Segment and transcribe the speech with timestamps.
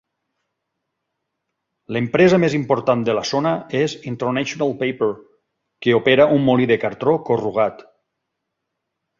[1.93, 3.51] L"empresa més important de la zona
[3.81, 5.11] és International Paper,
[5.87, 7.87] que opera un molí de cartró corrugat.